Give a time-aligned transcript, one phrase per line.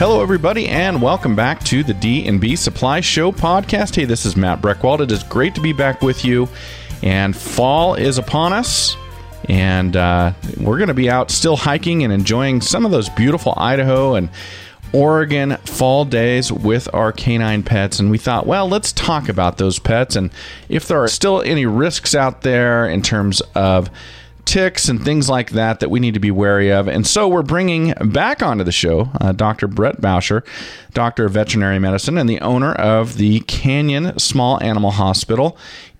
[0.00, 3.96] Hello, everybody, and welcome back to the D and B Supply Show podcast.
[3.96, 5.00] Hey, this is Matt Breckwald.
[5.00, 6.48] It is great to be back with you.
[7.02, 8.96] And fall is upon us,
[9.46, 13.52] and uh, we're going to be out still hiking and enjoying some of those beautiful
[13.58, 14.30] Idaho and
[14.94, 17.98] Oregon fall days with our canine pets.
[17.98, 20.30] And we thought, well, let's talk about those pets and
[20.70, 23.90] if there are still any risks out there in terms of
[24.50, 26.88] ticks and things like that that we need to be wary of.
[26.88, 29.68] And so we're bringing back onto the show uh, Dr.
[29.68, 30.44] Brett Bauscher,
[30.92, 35.56] doctor of veterinary medicine and the owner of the Canyon Small Animal Hospital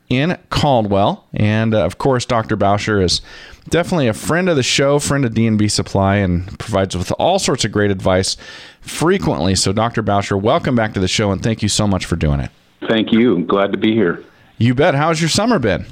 [0.08, 1.28] in Caldwell.
[1.32, 2.56] And uh, of course, Dr.
[2.56, 3.20] Bauscher is
[3.68, 7.64] definitely a friend of the show, friend of D&B Supply, and provides with all sorts
[7.64, 8.36] of great advice
[8.80, 9.54] frequently.
[9.54, 10.02] So, Dr.
[10.02, 12.50] Bauscher, welcome back to the show, and thank you so much for doing it.
[12.88, 13.44] Thank you.
[13.44, 14.24] Glad to be here.
[14.58, 14.96] You bet.
[14.96, 15.86] How's your summer been?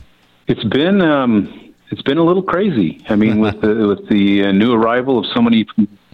[0.49, 3.05] It's been um, it's been a little crazy.
[3.09, 5.67] I mean, with the with the uh, new arrival of so many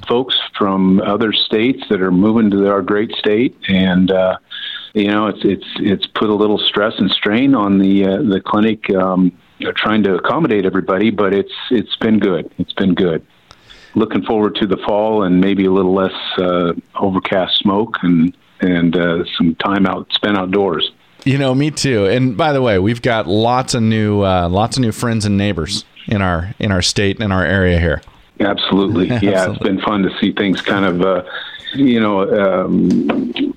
[0.06, 4.38] folks from other states that are moving to our great state, and uh,
[4.95, 8.40] you know, it's it's it's put a little stress and strain on the uh, the
[8.40, 8.88] clinic.
[8.95, 9.32] Um,
[9.76, 12.52] trying to accommodate everybody, but it's it's been good.
[12.59, 13.26] It's been good.
[13.95, 18.96] Looking forward to the fall and maybe a little less uh, overcast smoke and and
[18.96, 20.91] uh, some time out spent outdoors.
[21.24, 22.06] You know, me too.
[22.06, 25.36] And by the way, we've got lots of new uh, lots of new friends and
[25.36, 28.02] neighbors in our in our state and our area here.
[28.40, 29.16] Absolutely, yeah.
[29.16, 29.54] Absolutely.
[29.54, 31.24] It's been fun to see things kind of, uh,
[31.74, 32.22] you know,
[32.62, 33.54] um,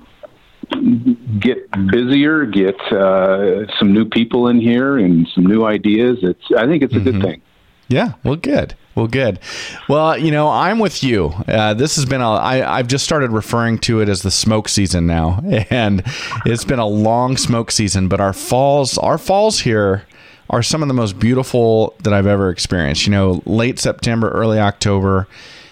[1.39, 6.19] get busier, get uh, some new people in here and some new ideas.
[6.21, 7.19] It's I think it's a mm-hmm.
[7.19, 7.41] good thing.
[7.87, 8.75] Yeah, well, good.
[8.95, 9.39] Well, good.
[9.87, 11.33] Well, you know, I'm with you.
[11.47, 12.31] Uh, this has been a.
[12.31, 16.03] I, I've just started referring to it as the smoke season now, and
[16.45, 18.07] it's been a long smoke season.
[18.07, 20.03] But our falls, our falls here
[20.49, 23.05] are some of the most beautiful that I've ever experienced.
[23.05, 25.27] You know, late September, early October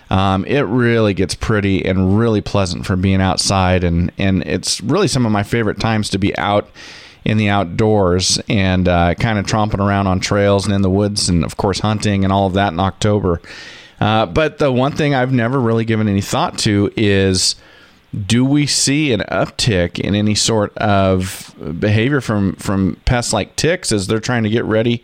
[0.10, 5.08] um, it really gets pretty and really pleasant for being outside, and and it's really
[5.08, 6.70] some of my favorite times to be out
[7.26, 11.28] in the outdoors and uh, kind of tromping around on trails and in the woods,
[11.28, 13.42] and of course hunting and all of that in October.
[14.00, 17.56] Uh, but the one thing I've never really given any thought to is
[18.26, 23.92] do we see an uptick in any sort of behavior from from pests like ticks
[23.92, 25.04] as they're trying to get ready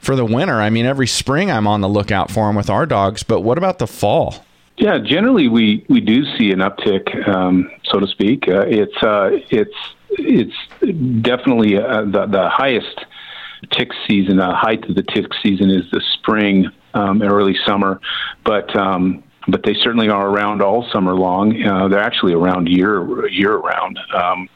[0.00, 0.60] for the winter.
[0.60, 3.58] I mean, every spring I'm on the lookout for them with our dogs, but what
[3.58, 4.44] about the fall?
[4.78, 8.48] Yeah, generally we, we do see an uptick, um, so to speak.
[8.48, 9.74] Uh, it's uh, it's
[10.10, 13.04] it's definitely uh, the the highest
[13.72, 14.36] tick season.
[14.38, 18.00] The height of the tick season is the spring, um, early summer,
[18.44, 21.62] but um, but they certainly are around all summer long.
[21.62, 23.98] Uh, they're actually around year year round.
[24.14, 24.48] Um,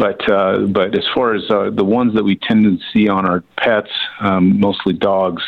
[0.00, 3.26] but uh, but as far as uh, the ones that we tend to see on
[3.26, 3.90] our pets,
[4.20, 5.42] um, mostly dogs,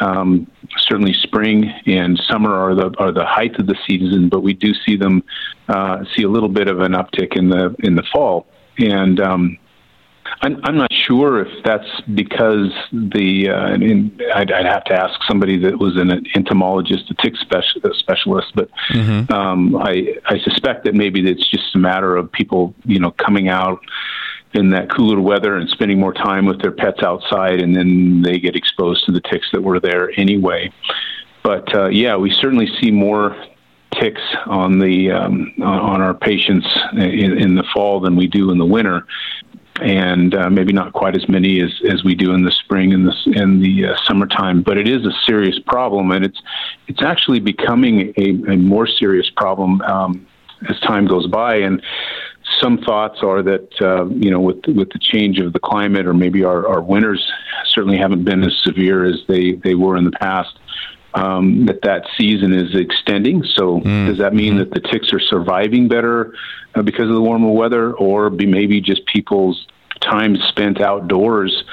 [0.00, 4.30] um, certainly spring and summer are the are the height of the season.
[4.30, 5.22] But we do see them
[5.68, 8.46] uh, see a little bit of an uptick in the in the fall.
[8.80, 9.58] And um,
[10.42, 15.20] I'm, I'm not sure if that's because the, uh, and I'd, I'd have to ask
[15.28, 19.32] somebody that was an entomologist, a tick speci- specialist, but mm-hmm.
[19.32, 23.48] um, I, I suspect that maybe it's just a matter of people, you know, coming
[23.48, 23.80] out
[24.52, 28.38] in that cooler weather and spending more time with their pets outside, and then they
[28.38, 30.72] get exposed to the ticks that were there anyway.
[31.42, 33.36] But uh, yeah, we certainly see more
[33.92, 38.58] ticks on the um, on our patients in, in, the fall than we do in
[38.58, 39.04] the winter
[39.80, 43.06] and uh, maybe not quite as many as, as we do in the spring and
[43.06, 44.62] the in the uh, summertime.
[44.62, 46.40] But it is a serious problem, and it's
[46.88, 50.26] it's actually becoming a, a more serious problem um,
[50.68, 51.56] as time goes by.
[51.56, 51.82] And
[52.58, 56.14] some thoughts are that uh, you know with with the change of the climate, or
[56.14, 57.30] maybe our, our winters
[57.66, 60.58] certainly haven't been as severe as they they were in the past.
[61.12, 63.42] Um, that that season is extending.
[63.42, 64.06] So mm.
[64.06, 64.58] does that mean mm-hmm.
[64.58, 66.34] that the ticks are surviving better
[66.76, 69.66] uh, because of the warmer weather, or be maybe just people's
[70.00, 71.64] time spent outdoors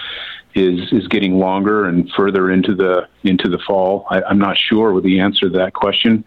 [0.55, 4.07] is is getting longer and further into the into the fall.
[4.09, 6.25] I, am not sure with the answer to that question,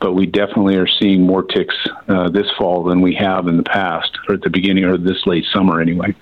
[0.00, 1.76] but we definitely are seeing more ticks
[2.08, 5.26] uh, this fall than we have in the past, or at the beginning or this
[5.26, 6.14] late summer anyway.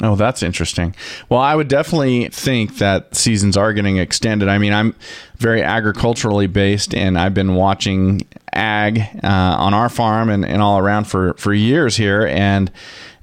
[0.00, 0.94] Oh, that's interesting.
[1.28, 4.48] Well, I would definitely think that seasons are getting extended.
[4.48, 4.94] I mean, I'm
[5.38, 10.78] very agriculturally based, and I've been watching ag uh, on our farm and, and all
[10.78, 12.26] around for, for years here.
[12.26, 12.70] And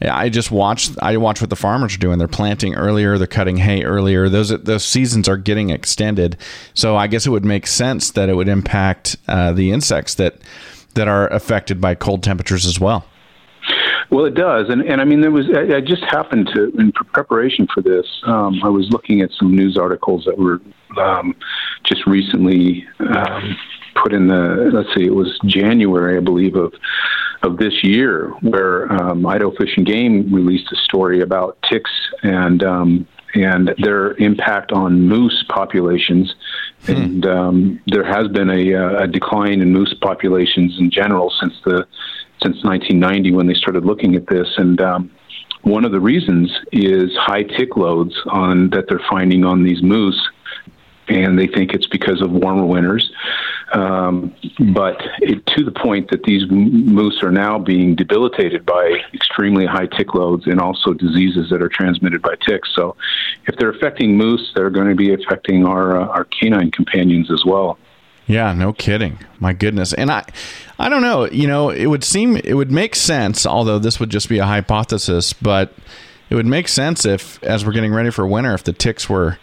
[0.01, 2.17] I just watch I watch what the farmers are doing.
[2.19, 4.27] They're planting earlier, they're cutting hay earlier.
[4.27, 6.35] Those those seasons are getting extended.
[6.73, 10.35] So I guess it would make sense that it would impact uh, the insects that
[10.95, 13.05] that are affected by cold temperatures as well.
[14.09, 16.91] Well, it does, and and I mean, there was I, I just happened to in
[16.91, 18.05] preparation for this.
[18.25, 20.61] Um, I was looking at some news articles that were
[20.97, 21.35] um,
[21.83, 23.57] just recently um,
[23.95, 26.73] put in the let's see, it was January, I believe, of
[27.41, 31.91] of this year, where um, Idaho Fish and Game released a story about ticks
[32.23, 36.33] and um, and their impact on moose populations.
[36.85, 36.91] Hmm.
[36.91, 41.53] And um, there has been a, uh, a, decline in moose populations in general since
[41.65, 41.87] the
[42.45, 44.47] since 1990 when they started looking at this.
[44.57, 45.11] And um,
[45.63, 50.29] one of the reasons is high tick loads on that they're finding on these moose
[51.07, 53.11] and they think it's because of warmer winters.
[53.73, 54.35] Um,
[54.73, 59.87] but it, to the point that these moose are now being debilitated by extremely high
[59.87, 62.69] tick loads and also diseases that are transmitted by ticks.
[62.75, 62.95] So,
[63.47, 67.43] if they're affecting moose, they're going to be affecting our uh, our canine companions as
[67.43, 67.77] well.
[68.27, 69.19] Yeah, no kidding.
[69.39, 69.93] My goodness.
[69.93, 70.25] And I
[70.79, 74.09] I don't know, you know, it would seem it would make sense, although this would
[74.09, 75.73] just be a hypothesis, but
[76.29, 79.37] it would make sense if as we're getting ready for winter if the ticks were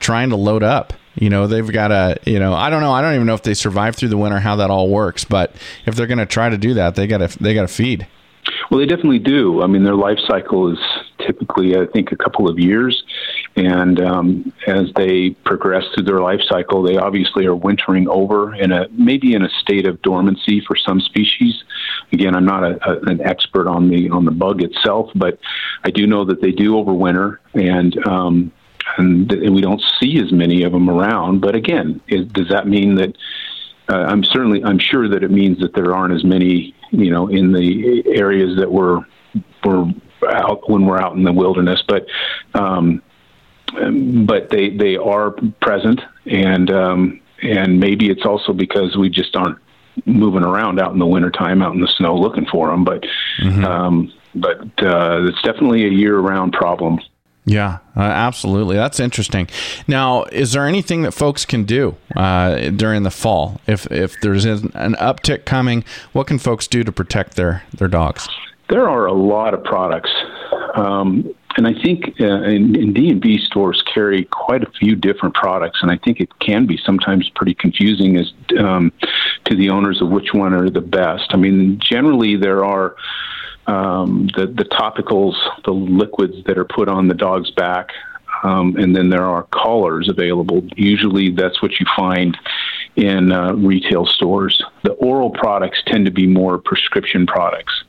[0.00, 2.92] trying to load up you know, they've got a, you know, I don't know.
[2.92, 5.24] I don't even know if they survive through the winter, how that all works.
[5.24, 5.54] But
[5.86, 8.06] if they're going to try to do that, they got to, they got to feed.
[8.70, 9.62] Well, they definitely do.
[9.62, 10.78] I mean, their life cycle is
[11.18, 13.04] typically, I think, a couple of years.
[13.56, 18.72] And um, as they progress through their life cycle, they obviously are wintering over in
[18.72, 21.62] a maybe in a state of dormancy for some species.
[22.12, 25.38] Again, I'm not a, a, an expert on the on the bug itself, but
[25.84, 28.52] I do know that they do overwinter, and um,
[28.98, 31.40] and, and we don't see as many of them around.
[31.40, 33.16] But again, does that mean that?
[33.86, 37.28] Uh, I'm certainly I'm sure that it means that there aren't as many, you know,
[37.28, 39.00] in the areas that we're
[39.64, 39.92] we're
[40.28, 41.82] out when we're out in the wilderness.
[41.86, 42.06] But
[42.54, 43.02] um,
[44.26, 49.58] but they they are present, and um, and maybe it's also because we just aren't
[50.06, 52.84] moving around out in the wintertime, out in the snow looking for them.
[52.84, 53.04] But
[53.38, 53.64] mm-hmm.
[53.64, 57.00] um, but uh, it's definitely a year round problem.
[57.46, 58.76] Yeah, uh, absolutely.
[58.76, 59.48] That's interesting.
[59.86, 64.46] Now, is there anything that folks can do uh, during the fall if if there's
[64.46, 65.84] an uptick coming?
[66.12, 68.28] What can folks do to protect their their dogs?
[68.70, 70.10] There are a lot of products,
[70.74, 75.34] um, and I think uh, in D and B stores carry quite a few different
[75.34, 78.90] products, and I think it can be sometimes pretty confusing as um,
[79.44, 81.26] to the owners of which one are the best.
[81.30, 82.96] I mean, generally there are
[83.66, 85.34] um, the the topicals,
[85.64, 87.90] the liquids that are put on the dog's back,
[88.42, 90.66] um, and then there are collars available.
[90.76, 92.36] Usually, that's what you find
[92.96, 94.62] in uh, retail stores.
[94.82, 97.84] The oral products tend to be more prescription products,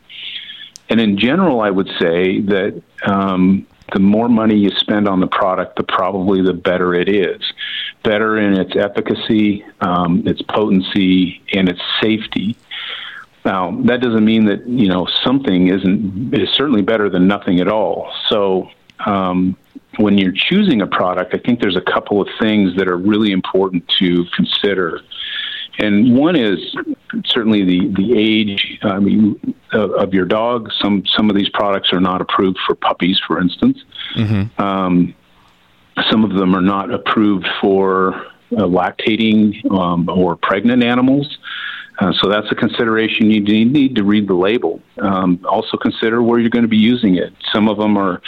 [0.90, 2.82] and in general, I would say that.
[3.06, 7.40] Um, the more money you spend on the product, the probably the better it is.
[8.02, 12.58] Better in its efficacy, um, its potency, and its safety.
[13.46, 17.68] Now, that doesn't mean that you know something isn't is certainly better than nothing at
[17.68, 18.12] all.
[18.28, 18.70] So,
[19.06, 19.56] um,
[19.98, 23.32] when you're choosing a product, I think there's a couple of things that are really
[23.32, 25.02] important to consider.
[25.78, 26.76] And one is
[27.26, 28.80] certainly the the age.
[28.82, 30.72] I mean, of, of your dog.
[30.82, 33.78] Some some of these products are not approved for puppies, for instance.
[34.16, 34.62] Mm-hmm.
[34.62, 35.14] Um,
[36.10, 41.38] some of them are not approved for uh, lactating um, or pregnant animals.
[41.98, 44.82] Uh, so that's a consideration you need, need to read the label.
[45.00, 47.34] Um, also consider where you're going to be using it.
[47.54, 48.22] Some of them are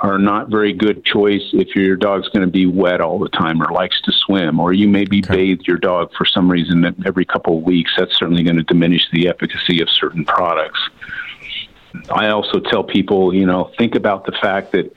[0.00, 3.60] are not very good choice if your dog's going to be wet all the time
[3.60, 5.34] or likes to swim, or you maybe okay.
[5.34, 7.92] bathe your dog for some reason every couple of weeks.
[7.98, 10.78] That's certainly going to diminish the efficacy of certain products.
[12.10, 14.92] I also tell people, you know, think about the fact that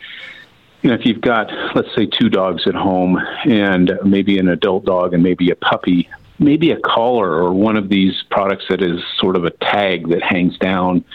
[0.82, 4.86] you know, if you've got, let's say, two dogs at home and maybe an adult
[4.86, 6.10] dog and maybe a puppy,
[6.42, 10.24] maybe a collar or one of these products that is sort of a tag that
[10.24, 11.06] hangs down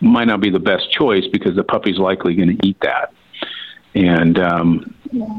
[0.00, 3.12] might not be the best choice because the puppy's likely going to eat that.
[3.94, 4.94] And, um,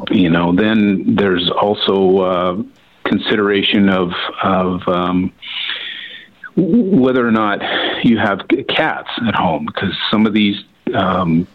[0.10, 2.64] you know, then there's also uh,
[3.04, 5.32] consideration of, of um,
[6.56, 7.62] whether or not
[8.04, 11.48] you have cats at home because some of these um,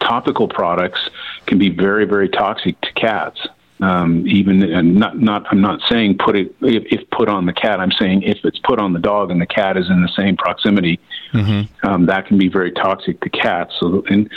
[0.00, 1.00] topical products
[1.46, 3.40] can be very, very toxic to cats.
[3.82, 7.52] Um, even and not not I'm not saying put it if, if, put on the
[7.54, 7.80] cat.
[7.80, 10.36] I'm saying if it's put on the dog and the cat is in the same
[10.36, 11.00] proximity,
[11.32, 11.86] mm-hmm.
[11.86, 13.74] um, that can be very toxic to cats.
[13.80, 14.30] So and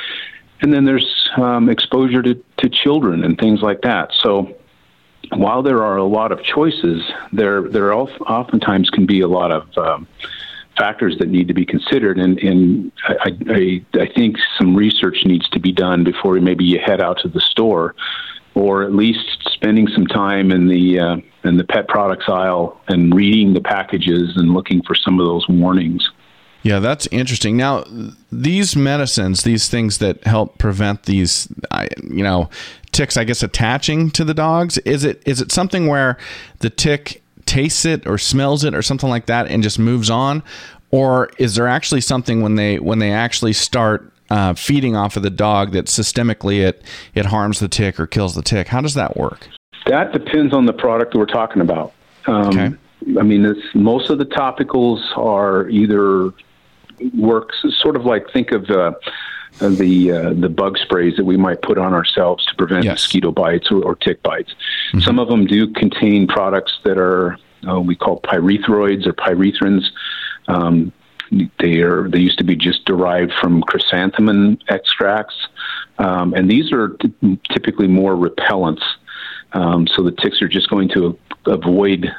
[0.61, 4.11] and then there's um, exposure to, to children and things like that.
[4.13, 4.55] So
[5.31, 9.77] while there are a lot of choices, there there oftentimes can be a lot of
[9.77, 10.07] um,
[10.77, 15.47] factors that need to be considered, and, and I, I, I think some research needs
[15.49, 17.95] to be done before maybe you head out to the store
[18.55, 23.13] or at least spending some time in the uh, in the pet products aisle and
[23.13, 26.09] reading the packages and looking for some of those warnings.
[26.63, 27.57] Yeah, that's interesting.
[27.57, 27.83] Now,
[28.31, 31.49] these medicines, these things that help prevent these,
[32.01, 32.49] you know,
[32.93, 36.17] ticks, I guess, attaching to the dogs, is it is it something where
[36.59, 40.41] the tick tastes it or smells it or something like that and just moves on,
[40.89, 45.23] or is there actually something when they when they actually start uh, feeding off of
[45.23, 48.67] the dog that systemically it it harms the tick or kills the tick?
[48.67, 49.47] How does that work?
[49.85, 51.93] That depends on the product that we're talking about.
[52.25, 52.73] Um, okay.
[53.19, 56.31] I mean, most of the topicals are either
[57.17, 58.93] works sort of like think of uh,
[59.59, 62.93] the uh, the bug sprays that we might put on ourselves to prevent yes.
[62.93, 64.51] mosquito bites or, or tick bites.
[64.51, 64.99] Mm-hmm.
[65.01, 67.37] Some of them do contain products that are
[67.67, 69.85] uh, we call pyrethroids or pyrethrins.
[70.47, 70.91] Um,
[71.59, 75.35] they are they used to be just derived from chrysanthemum extracts,
[75.97, 78.83] um, and these are t- typically more repellents.
[79.53, 82.11] Um, so the ticks are just going to avoid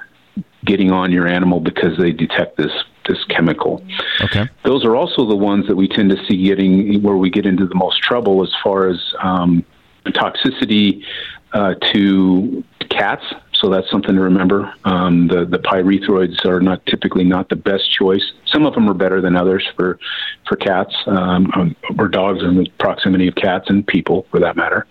[0.64, 2.73] getting on your animal because they detect this
[3.06, 3.85] this chemical.
[4.23, 4.49] Okay.
[4.64, 7.66] Those are also the ones that we tend to see getting where we get into
[7.66, 9.64] the most trouble as far as um,
[10.06, 11.04] toxicity
[11.52, 13.25] uh, to cats.
[13.64, 14.75] So that's something to remember.
[14.85, 18.23] Um, the the pyrethroids are not typically not the best choice.
[18.44, 19.99] Some of them are better than others for
[20.47, 24.87] for cats um, or dogs in the proximity of cats and people, for that matter.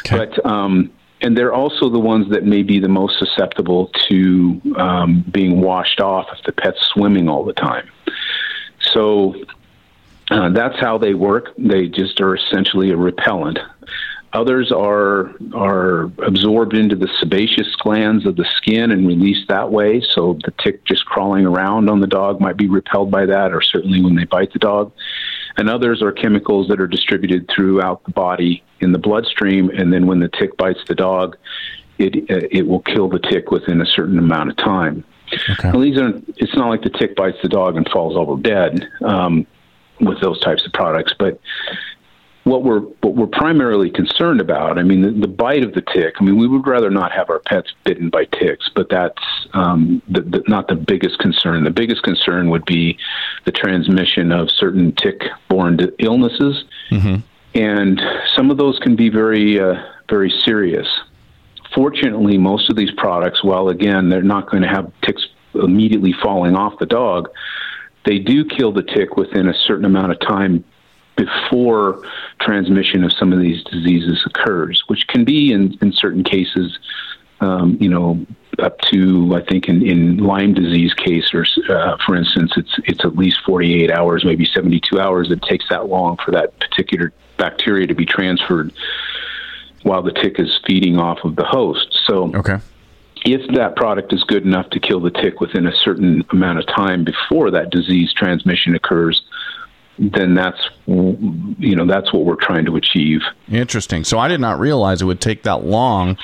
[0.00, 0.18] Okay.
[0.18, 5.24] But um, and they're also the ones that may be the most susceptible to um,
[5.32, 7.88] being washed off if the pet's swimming all the time.
[8.82, 9.34] So
[10.30, 11.54] uh, that's how they work.
[11.56, 13.58] They just are essentially a repellent.
[14.32, 20.00] Others are are absorbed into the sebaceous glands of the skin and released that way.
[20.14, 23.60] So the tick just crawling around on the dog might be repelled by that, or
[23.60, 24.92] certainly when they bite the dog.
[25.56, 30.06] And others are chemicals that are distributed throughout the body in the bloodstream, and then
[30.06, 31.36] when the tick bites the dog,
[31.98, 35.04] it uh, it will kill the tick within a certain amount of time.
[35.50, 35.70] Okay.
[35.72, 38.88] Now, these are it's not like the tick bites the dog and falls over dead
[39.04, 39.44] um,
[40.00, 41.40] with those types of products, but
[42.50, 44.76] what we're what we're primarily concerned about.
[44.76, 46.16] I mean, the, the, bite of the tick.
[46.20, 49.22] I mean, we would rather not have our pets bitten by ticks, but that's
[49.54, 51.62] um, the, the, not the biggest concern.
[51.62, 52.98] The biggest concern would be
[53.44, 57.20] the transmission of certain tick-borne illnesses, mm-hmm.
[57.54, 58.00] and
[58.34, 59.74] some of those can be very uh,
[60.08, 60.88] very serious.
[61.72, 66.56] Fortunately, most of these products, while again they're not going to have ticks immediately falling
[66.56, 67.28] off the dog,
[68.06, 70.64] they do kill the tick within a certain amount of time
[71.20, 72.02] before
[72.40, 76.78] transmission of some of these diseases occurs, which can be in, in certain cases,
[77.40, 78.24] um, you know,
[78.58, 83.04] up to I think in, in Lyme disease case, or uh, for instance, it's it's
[83.04, 85.30] at least 48 hours, maybe 72 hours.
[85.30, 88.72] It takes that long for that particular bacteria to be transferred
[89.82, 91.98] while the tick is feeding off of the host.
[92.06, 92.58] So, okay.
[93.22, 96.66] If that product is good enough to kill the tick within a certain amount of
[96.66, 99.22] time before that disease transmission occurs,
[100.00, 103.20] then that's you know that's what we're trying to achieve.
[103.50, 104.02] Interesting.
[104.04, 106.16] So I did not realize it would take that long.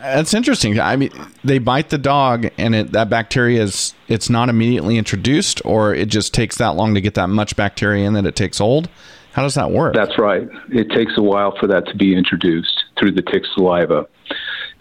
[0.00, 0.78] That's interesting.
[0.78, 1.10] I mean,
[1.44, 6.08] they bite the dog, and it, that bacteria is it's not immediately introduced, or it
[6.08, 8.88] just takes that long to get that much bacteria in that it takes hold.
[9.32, 9.94] How does that work?
[9.94, 10.48] That's right.
[10.70, 14.06] It takes a while for that to be introduced through the tick saliva,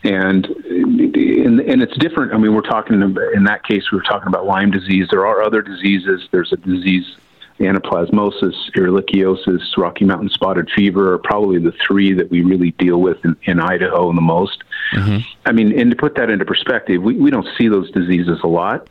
[0.04, 2.34] and and, and it's different.
[2.34, 5.08] I mean, we're talking in that case, we were talking about Lyme disease.
[5.10, 6.28] There are other diseases.
[6.32, 7.18] There's a disease
[7.60, 13.24] anaplasmosis, ehrlichiosis, Rocky Mountain spotted fever are probably the three that we really deal with
[13.26, 14.64] in, in Idaho the most.
[14.94, 15.28] Mm-hmm.
[15.46, 18.48] I mean, and to put that into perspective, we, we don't see those diseases a
[18.48, 18.88] lot.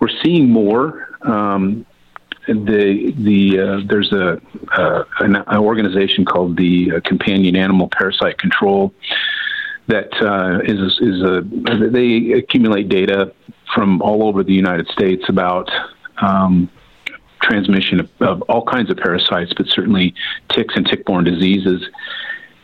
[0.00, 1.08] We're seeing more.
[1.22, 1.86] Um,
[2.46, 4.40] the the uh, there's a
[4.72, 8.92] uh, an, an, organization called the uh, Companion Animal Parasite Control
[9.88, 11.42] that uh, is is a
[11.90, 13.32] they accumulate data
[13.74, 15.70] from all over the United States about
[16.20, 16.70] um,
[17.40, 20.14] transmission of, of, all kinds of parasites, but certainly
[20.50, 21.88] ticks and tick-borne diseases.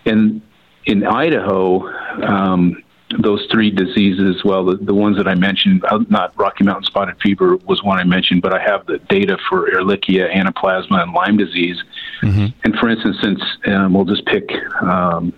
[0.05, 0.43] And
[0.85, 1.89] in Idaho,
[2.23, 2.83] um,
[3.19, 7.17] those three diseases, well, the, the ones that I mentioned, uh, not Rocky Mountain spotted
[7.23, 11.37] fever was one I mentioned, but I have the data for Ehrlichia, Anaplasma, and Lyme
[11.37, 11.83] disease.
[12.23, 12.47] Mm-hmm.
[12.65, 14.51] And for instance, since um, we'll just pick
[14.83, 15.33] um,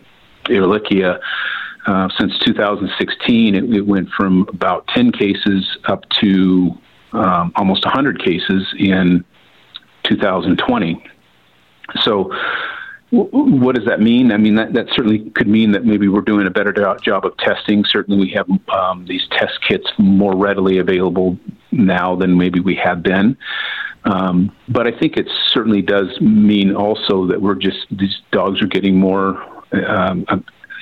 [0.45, 1.21] Ehrlichia,
[1.87, 6.77] uh, since 2016, it, it, went from about 10 cases up to
[7.13, 9.25] um, almost 100 cases in
[10.05, 11.05] 2020.
[12.03, 12.33] So,
[13.11, 14.33] what does that mean?
[14.33, 17.35] I mean, that, that certainly could mean that maybe we're doing a better job of
[17.39, 17.83] testing.
[17.87, 21.39] Certainly, we have um, these test kits more readily available
[21.73, 23.37] now than maybe we have been.
[24.05, 28.67] Um, but I think it certainly does mean also that we're just, these dogs are
[28.67, 29.43] getting more
[29.87, 30.27] um,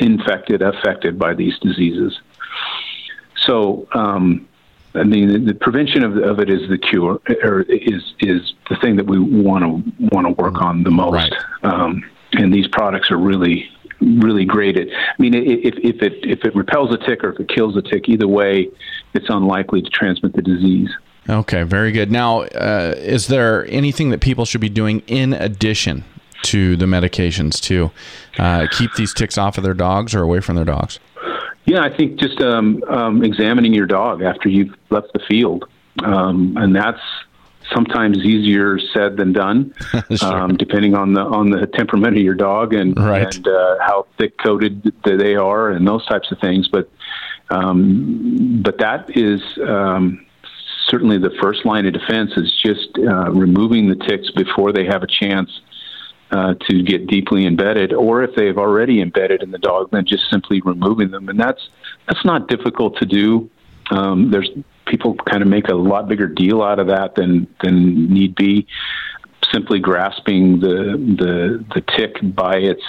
[0.01, 2.19] infected, affected by these diseases.
[3.37, 4.49] So, um,
[4.97, 8.77] I mean, the, the prevention of, of it is the cure, or is is the
[8.77, 11.15] thing that we want to want to work on the most.
[11.15, 11.35] Right.
[11.63, 13.69] Um, and these products are really
[14.01, 14.89] really great at.
[14.89, 17.83] I mean, if if it if it repels a tick or if it kills a
[17.83, 18.69] tick, either way,
[19.15, 20.91] it's unlikely to transmit the disease.
[21.29, 22.11] Okay, very good.
[22.11, 26.05] Now, uh, is there anything that people should be doing in addition
[26.43, 27.91] to the medications to
[28.39, 31.01] uh, keep these ticks off of their dogs or away from their dogs?
[31.67, 35.69] Yeah, I think just um, um, examining your dog after you've left the field,
[36.05, 37.01] um, and that's
[37.75, 39.75] sometimes easier said than done,
[40.15, 40.33] sure.
[40.33, 43.35] Um, depending on the on the temperament of your dog and right.
[43.35, 46.69] and uh, how thick coated they are and those types of things.
[46.69, 46.89] But
[47.51, 50.25] um, but that is um,
[50.89, 55.03] certainly the first line of defense is just uh, removing the ticks before they have
[55.03, 55.51] a chance
[56.31, 60.29] uh, to get deeply embedded, or if they've already embedded in the dog, then just
[60.31, 61.29] simply removing them.
[61.29, 61.69] And that's
[62.09, 63.51] that's not difficult to do.
[63.91, 64.51] Um, there's
[64.87, 68.67] people kind of make a lot bigger deal out of that than than need be.
[69.53, 72.83] Simply grasping the the the tick by its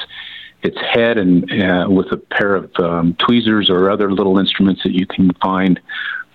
[0.64, 4.94] its head and uh, with a pair of um, tweezers or other little instruments that
[4.94, 5.80] you can find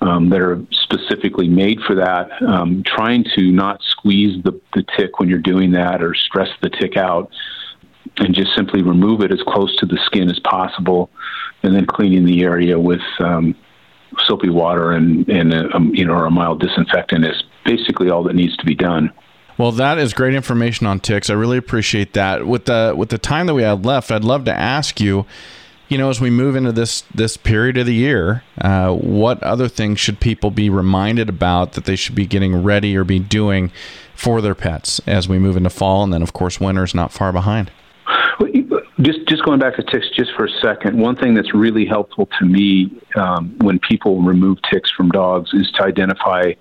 [0.00, 2.30] um, that are specifically made for that.
[2.42, 6.70] Um, trying to not squeeze the, the tick when you're doing that or stress the
[6.70, 7.30] tick out,
[8.18, 11.10] and just simply remove it as close to the skin as possible,
[11.62, 13.54] and then cleaning the area with um,
[14.26, 18.22] soapy water and, and a, um, you know or a mild disinfectant is basically all
[18.24, 19.12] that needs to be done.
[19.58, 21.28] Well, that is great information on ticks.
[21.28, 22.46] I really appreciate that.
[22.46, 25.26] With the with the time that we have left, I'd love to ask you
[25.92, 29.68] you know, as we move into this this period of the year, uh, what other
[29.68, 33.70] things should people be reminded about that they should be getting ready or be doing
[34.14, 37.12] for their pets as we move into fall, and then of course winter is not
[37.12, 37.70] far behind.
[39.02, 42.26] Just just going back to ticks just for a second, one thing that's really helpful
[42.38, 46.52] to me um, when people remove ticks from dogs is to identify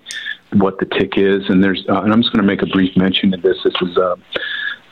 [0.54, 1.48] what the tick is.
[1.48, 3.58] And there's, uh, and I'm just going to make a brief mention of this.
[3.64, 4.16] This is uh,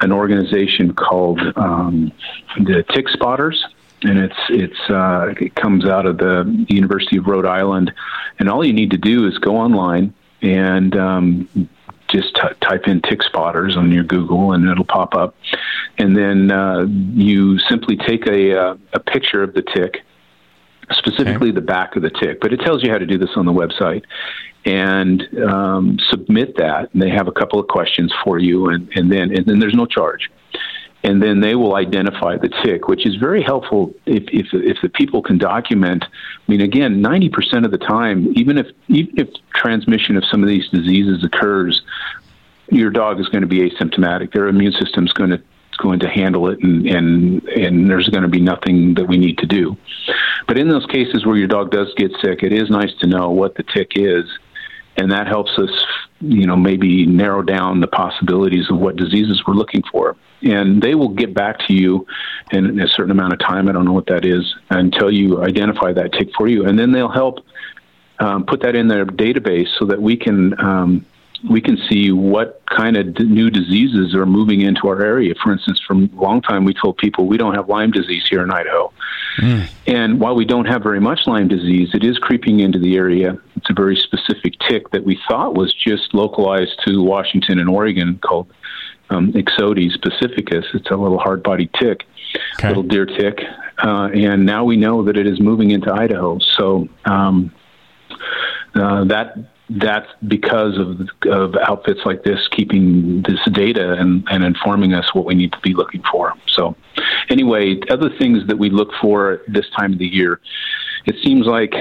[0.01, 2.13] an organization called um,
[2.57, 3.65] the Tick Spotters
[4.03, 7.93] and it's it's uh, it comes out of the University of Rhode Island,
[8.39, 11.69] and all you need to do is go online and um,
[12.09, 15.35] just t- type in tick spotters on your Google, and it'll pop up,
[15.99, 20.03] and then uh, you simply take a uh, a picture of the tick,
[20.93, 21.55] specifically okay.
[21.55, 23.53] the back of the tick, but it tells you how to do this on the
[23.53, 24.05] website.
[24.67, 26.93] And um, submit that.
[26.93, 29.73] And they have a couple of questions for you, and, and then and then there's
[29.73, 30.29] no charge
[31.03, 34.89] and then they will identify the tick, which is very helpful if, if, if the
[34.89, 36.05] people can document.
[36.05, 40.49] I mean, again, 90% of the time, even if, even if transmission of some of
[40.49, 41.83] these diseases occurs,
[42.69, 44.33] your dog is going to be asymptomatic.
[44.33, 45.43] Their immune system is going to
[45.81, 49.39] going to handle it, and, and and there's going to be nothing that we need
[49.39, 49.77] to do.
[50.47, 53.31] But in those cases where your dog does get sick, it is nice to know
[53.31, 54.25] what the tick is,
[54.97, 55.71] and that helps us,
[56.21, 60.95] you know, maybe narrow down the possibilities of what diseases we're looking for and they
[60.95, 62.07] will get back to you
[62.51, 63.69] in a certain amount of time.
[63.69, 66.93] I don't know what that is until you identify that tick for you, and then
[66.93, 67.45] they'll help
[68.19, 71.07] um, put that in their database so that we can um,
[71.49, 75.35] we can see what kind of d- new diseases are moving into our area.
[75.43, 78.43] For instance, for a long time we told people we don't have Lyme disease here
[78.43, 78.93] in Idaho,
[79.39, 79.69] mm.
[79.87, 83.39] and while we don't have very much Lyme disease, it is creeping into the area.
[83.57, 88.19] It's a very specific tick that we thought was just localized to Washington and Oregon
[88.23, 88.51] called
[89.11, 90.65] um, Ixodes pacificus.
[90.75, 92.07] It's a little hard bodied tick,
[92.59, 92.69] okay.
[92.69, 93.41] little deer tick.
[93.83, 96.39] Uh, and now we know that it is moving into Idaho.
[96.39, 97.53] So um,
[98.75, 99.37] uh, that
[99.71, 105.25] that's because of, of outfits like this keeping this data and, and informing us what
[105.25, 106.35] we need to be looking for.
[106.49, 106.77] So,
[107.29, 110.41] anyway, other things that we look for this time of the year
[111.07, 111.75] it seems like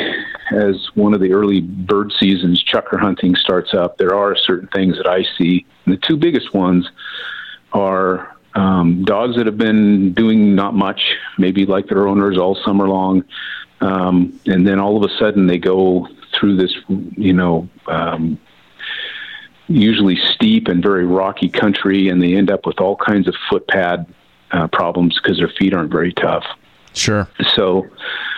[0.52, 4.98] as one of the early bird seasons, chukar hunting starts up, there are certain things
[4.98, 5.66] that I see.
[5.86, 6.90] And the two biggest ones
[7.74, 11.02] are um, dogs that have been doing not much,
[11.38, 13.24] maybe like their owners all summer long,
[13.82, 18.40] um, and then all of a sudden they go through this, you know, um,
[19.68, 23.68] usually steep and very rocky country, and they end up with all kinds of foot
[23.68, 24.06] pad
[24.52, 26.44] uh, problems because their feet aren't very tough.
[26.94, 27.30] Sure.
[27.54, 27.88] So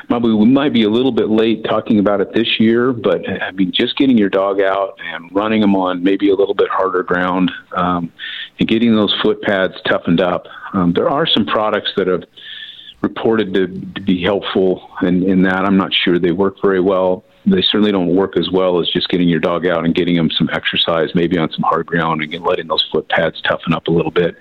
[0.08, 3.52] probably we might be a little bit late talking about it this year, but I
[3.52, 7.02] mean, just getting your dog out and running them on maybe a little bit harder
[7.02, 8.12] ground um,
[8.60, 10.48] and getting those foot pads toughened up.
[10.74, 12.24] Um, there are some products that have
[13.02, 15.66] reported to, to be helpful in, in that.
[15.66, 17.24] I'm not sure they work very well.
[17.46, 20.30] They certainly don't work as well as just getting your dog out and getting them
[20.32, 23.92] some exercise, maybe on some hard ground, and letting those foot pads toughen up a
[23.92, 24.36] little bit.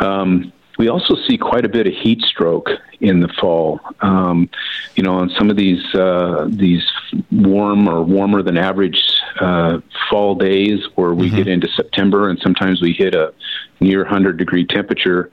[0.00, 2.68] Um, we also see quite a bit of heat stroke
[3.00, 3.80] in the fall.
[4.00, 4.48] Um,
[4.96, 6.84] you know, on some of these uh, these
[7.30, 9.00] warm or warmer than average
[9.40, 11.36] uh, fall days, where we mm-hmm.
[11.36, 13.32] get into September and sometimes we hit a
[13.80, 15.30] near 100 degree temperature,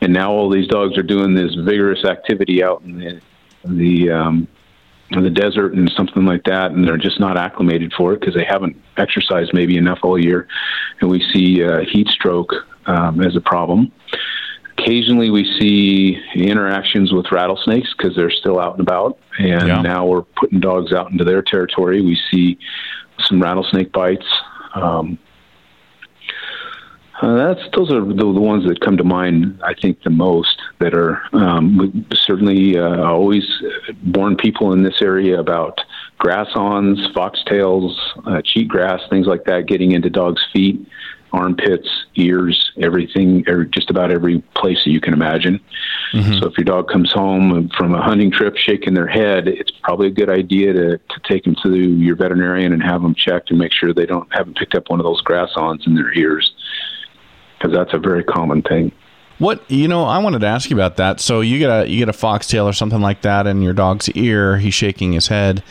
[0.00, 3.20] and now all these dogs are doing this vigorous activity out in the
[3.64, 4.48] the um,
[5.10, 8.44] the desert and something like that, and they're just not acclimated for it because they
[8.44, 10.46] haven't exercised maybe enough all year,
[11.00, 12.52] and we see uh, heat stroke
[12.86, 13.90] um, as a problem.
[14.76, 19.80] Occasionally, we see interactions with rattlesnakes because they're still out and about, and yeah.
[19.80, 22.00] now we're putting dogs out into their territory.
[22.00, 22.58] We see
[23.20, 24.26] some rattlesnake bites.
[24.74, 25.18] Um,
[27.20, 29.60] uh, that's those are the, the, ones that come to mind.
[29.64, 33.44] I think the most that are um, certainly uh, always
[34.14, 35.80] warn people in this area about
[36.18, 40.86] grass awns, foxtails, uh, cheatgrass, things like that, getting into dogs' feet,
[41.32, 45.60] armpits, ears, everything, every, just about every place that you can imagine.
[46.12, 46.38] Mm-hmm.
[46.38, 50.06] So if your dog comes home from a hunting trip shaking their head, it's probably
[50.06, 53.58] a good idea to, to take them to your veterinarian and have them checked and
[53.58, 56.52] make sure they don't haven't picked up one of those grass awns in their ears
[57.58, 58.92] because that's a very common thing.
[59.38, 61.20] What you know, I wanted to ask you about that.
[61.20, 64.08] So you get a you get a foxtail or something like that in your dog's
[64.10, 64.58] ear.
[64.58, 65.62] He's shaking his head.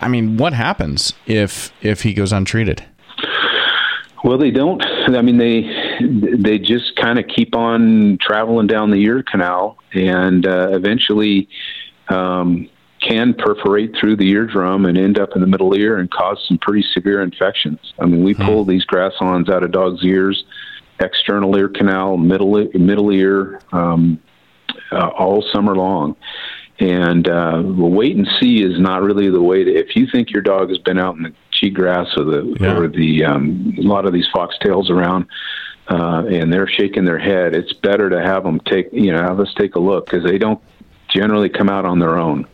[0.00, 2.84] I mean, what happens if if he goes untreated?
[4.22, 4.84] Well, they don't.
[4.84, 5.62] I mean, they
[6.36, 11.48] they just kind of keep on traveling down the ear canal, and uh, eventually
[12.08, 12.68] um,
[13.00, 16.58] can perforate through the eardrum and end up in the middle ear and cause some
[16.58, 17.94] pretty severe infections.
[17.98, 18.44] I mean, we hmm.
[18.44, 20.44] pull these grass awns out of dogs' ears
[21.00, 24.20] external ear canal, middle middle ear, um,
[24.92, 26.16] uh, all summer long.
[26.78, 29.70] And uh, wait and see is not really the way to.
[29.70, 32.76] If you think your dog has been out in the cheatgrass or the yeah.
[32.76, 35.26] or the um, a lot of these foxtails around,
[35.88, 39.40] uh, and they're shaking their head, it's better to have them take you know have
[39.40, 40.60] us take a look because they don't
[41.08, 42.46] generally come out on their own.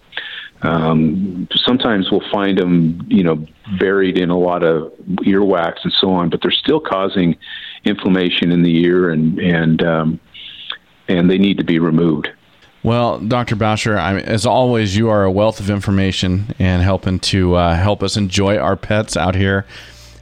[0.63, 3.47] Um, sometimes we'll find them, you know,
[3.79, 7.37] buried in a lot of earwax and so on, but they're still causing
[7.87, 10.21] inflammation in the ear, and and um,
[11.09, 12.31] and they need to be removed.
[12.83, 13.57] Well, Dr.
[13.57, 18.03] Bauscher, I as always, you are a wealth of information and helping to uh, help
[18.03, 19.67] us enjoy our pets out here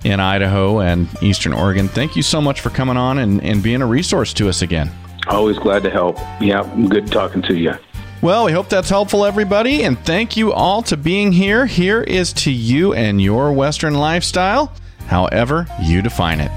[0.03, 1.88] in Idaho and Eastern Oregon.
[1.88, 4.90] Thank you so much for coming on and, and being a resource to us again.
[5.27, 6.18] Always glad to help.
[6.40, 7.74] Yeah, good talking to you.
[8.22, 11.66] Well, we hope that's helpful, everybody, and thank you all to being here.
[11.66, 14.72] Here is to you and your Western lifestyle,
[15.09, 16.50] however you define it.